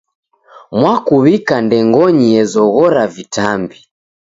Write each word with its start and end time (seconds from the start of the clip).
Mwakuw'ika 0.77 1.55
ndengonyi 1.65 2.27
ezoghora 2.41 3.03
vitambi. 3.15 3.77